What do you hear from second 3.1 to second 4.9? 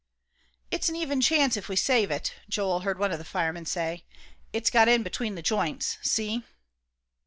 of the firemen say; "it's got